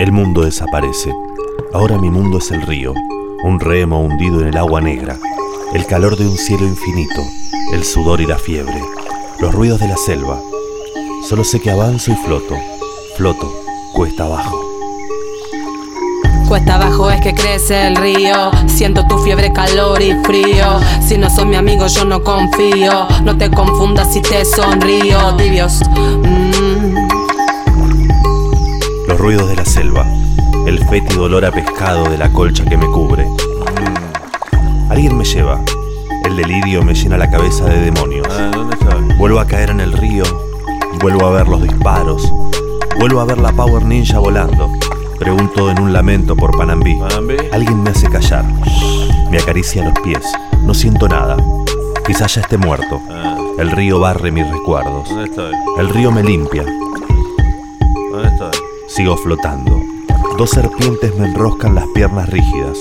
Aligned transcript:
El 0.00 0.10
mundo 0.10 0.42
desaparece. 0.42 1.12
Ahora 1.72 1.98
mi 1.98 2.10
mundo 2.10 2.38
es 2.38 2.50
el 2.50 2.62
río, 2.62 2.94
un 3.44 3.60
remo 3.60 4.00
hundido 4.00 4.40
en 4.40 4.48
el 4.48 4.56
agua 4.56 4.80
negra, 4.80 5.18
el 5.72 5.86
calor 5.86 6.16
de 6.16 6.26
un 6.26 6.36
cielo 6.36 6.66
infinito, 6.66 7.22
el 7.72 7.84
sudor 7.84 8.20
y 8.20 8.26
la 8.26 8.36
fiebre, 8.36 8.82
los 9.38 9.54
ruidos 9.54 9.78
de 9.78 9.86
la 9.86 9.96
selva. 9.96 10.40
Solo 11.28 11.44
sé 11.44 11.60
que 11.60 11.70
avanzo 11.70 12.10
y 12.10 12.16
floto, 12.16 12.56
floto, 13.16 13.52
cuesta 13.92 14.24
abajo. 14.24 14.60
Cuesta 16.48 16.74
abajo 16.74 17.10
es 17.10 17.20
que 17.20 17.32
crece 17.32 17.86
el 17.86 17.96
río. 17.96 18.50
Siento 18.66 19.06
tu 19.06 19.18
fiebre, 19.18 19.52
calor 19.52 20.02
y 20.02 20.12
frío. 20.24 20.78
Si 21.00 21.16
no 21.16 21.30
son 21.30 21.50
mi 21.50 21.56
amigo, 21.56 21.86
yo 21.86 22.04
no 22.04 22.22
confío. 22.22 23.06
No 23.22 23.36
te 23.38 23.50
confundas 23.50 24.12
si 24.12 24.20
te 24.20 24.44
sonrío. 24.44 25.34
Tibios. 25.36 25.80
mm. 25.88 27.13
Ruidos 29.24 29.48
de 29.48 29.56
la 29.56 29.64
selva, 29.64 30.04
el 30.66 30.86
fétido 30.86 31.22
olor 31.22 31.46
a 31.46 31.50
pescado 31.50 32.10
de 32.10 32.18
la 32.18 32.30
colcha 32.30 32.62
que 32.62 32.76
me 32.76 32.84
cubre. 32.84 33.26
Alguien 34.90 35.16
me 35.16 35.24
lleva. 35.24 35.62
El 36.26 36.36
delirio 36.36 36.82
me 36.82 36.92
llena 36.92 37.16
la 37.16 37.30
cabeza 37.30 37.64
de 37.64 37.90
demonios. 37.90 38.28
Ah. 38.30 38.50
Vuelvo 39.16 39.40
a 39.40 39.46
caer 39.46 39.70
en 39.70 39.80
el 39.80 39.94
río, 39.94 40.24
vuelvo 41.00 41.24
a 41.24 41.30
ver 41.30 41.48
los 41.48 41.62
disparos, 41.62 42.30
vuelvo 42.98 43.20
a 43.20 43.24
ver 43.24 43.38
la 43.38 43.50
Power 43.52 43.82
Ninja 43.86 44.18
volando. 44.18 44.70
Pregunto 45.18 45.70
en 45.70 45.80
un 45.80 45.94
lamento 45.94 46.36
por 46.36 46.54
Panambí. 46.54 46.94
¿Panambí? 46.96 47.36
Alguien 47.50 47.82
me 47.82 47.92
hace 47.92 48.10
callar. 48.10 48.44
Me 49.30 49.38
acaricia 49.38 49.84
los 49.84 49.98
pies. 50.00 50.20
No 50.64 50.74
siento 50.74 51.08
nada. 51.08 51.38
Quizás 52.06 52.34
ya 52.34 52.42
esté 52.42 52.58
muerto. 52.58 53.00
Ah, 53.10 53.38
El 53.58 53.70
río 53.70 54.00
barre 54.00 54.30
mis 54.30 54.46
recuerdos. 54.50 55.08
El 55.78 55.88
río 55.88 56.12
me 56.12 56.22
limpia. 56.22 56.66
Sigo 58.94 59.16
flotando. 59.16 59.82
Dos 60.38 60.50
serpientes 60.50 61.16
me 61.16 61.26
enroscan 61.26 61.74
las 61.74 61.84
piernas 61.96 62.28
rígidas. 62.28 62.78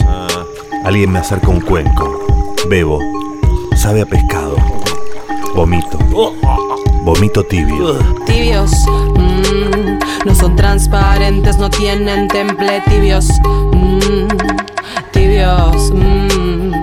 Alguien 0.84 1.12
me 1.12 1.18
acerca 1.18 1.48
un 1.48 1.60
cuenco. 1.60 2.20
Bebo. 2.70 3.00
Sabe 3.76 4.02
a 4.02 4.06
pescado. 4.06 4.56
Vomito. 5.56 5.98
Vomito 7.04 7.44
tibio. 7.44 7.98
Tibios. 8.28 8.86
mm, 8.88 10.28
no 10.28 10.36
son 10.36 10.56
transparentes, 10.56 11.58
no 11.58 11.72
tienen 11.72 12.28
temple. 12.28 12.84
Tibios. 12.88 13.28
mm, 13.44 14.28
tibios. 15.12 15.92
mm, 15.92 16.74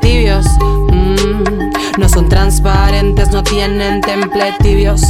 tibios. 0.00 0.46
mm, 0.88 1.98
no 1.98 2.08
son 2.08 2.26
transparentes, 2.30 3.30
no 3.32 3.42
tienen 3.42 4.00
temple. 4.00 4.54
Tibios. 4.62 5.02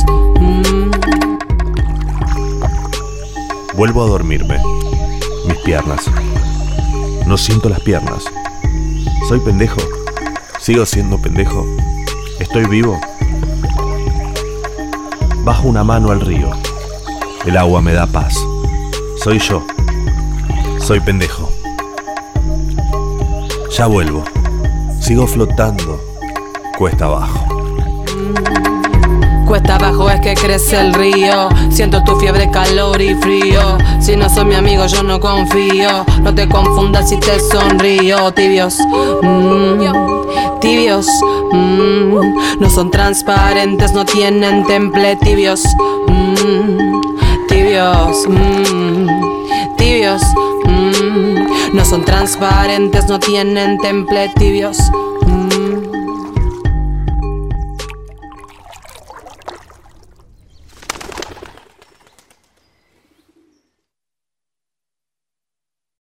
Vuelvo 3.75 4.05
a 4.05 4.07
dormirme. 4.07 4.61
Mis 5.47 5.57
piernas. 5.59 6.11
No 7.27 7.39
siento 7.39 7.71
las 7.71 7.81
piernas. 7.81 8.25
¿Soy 9.29 9.41
pendejo? 9.41 9.81
¿Sigo 10.61 10.85
siendo 10.85 11.19
pendejo? 11.19 11.65
¿Estoy 12.39 12.67
vivo? 12.67 13.01
Bajo 15.43 15.69
una 15.69 15.85
mano 15.85 16.11
al 16.11 16.21
río. 16.21 16.51
El 17.47 17.57
agua 17.57 17.81
me 17.81 17.95
da 17.95 18.07
paz. 18.07 18.35
Soy 19.25 19.39
yo. 19.39 19.65
Soy 20.79 21.01
pendejo. 21.01 21.51
Ya 23.77 23.87
vuelvo. 23.87 24.23
Sigo 25.01 25.27
flotando. 25.27 25.99
Cuesta 26.77 27.07
abajo. 27.07 27.47
Cuesta 29.53 29.75
abajo 29.75 30.09
es 30.09 30.19
que 30.23 30.33
crece 30.33 30.81
el 30.81 30.95
río. 30.95 31.51
Siento 31.69 32.03
tu 32.03 32.17
fiebre, 32.17 32.51
calor 32.51 32.99
y 33.03 33.15
frío. 33.17 33.77
Si 34.01 34.17
no 34.17 34.31
son 34.31 34.49
mi 34.49 34.55
amigo, 34.55 34.87
yo 34.87 35.03
no 35.03 35.21
confío. 35.21 36.07
No 36.23 36.35
te 36.35 36.49
confundas 36.49 37.11
si 37.11 37.21
te 37.21 37.39
sonrío. 37.39 38.33
Tibios, 38.33 38.79
mm, 39.21 40.59
tibios, 40.59 41.07
mm, 41.53 42.61
no 42.61 42.71
son 42.71 42.91
transparentes, 42.91 43.93
no 43.93 44.07
tienen 44.07 44.65
temple. 44.65 45.17
Tibios, 45.17 45.63
mm, 46.09 47.47
tibios, 47.47 48.27
mm, 48.27 49.77
tibios, 49.77 50.23
mm, 50.65 51.75
no 51.77 51.85
son 51.85 52.03
transparentes, 52.07 53.07
no 53.07 53.21
tienen 53.21 53.77
temple. 53.77 54.31
Tibios. 54.35 54.79
mm. 55.27 55.82